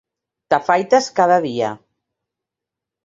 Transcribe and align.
T'afaites 0.53 1.11
cada 1.19 1.37
dia. 1.45 1.69